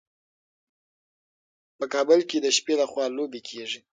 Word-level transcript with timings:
په 1.77 1.85
کابل 1.93 2.19
کې 2.29 2.37
د 2.41 2.47
شپې 2.57 2.73
لخوا 2.81 3.05
لوبې 3.17 3.39
کیږي. 3.49 3.79